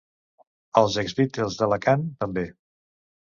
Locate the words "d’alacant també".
1.59-2.47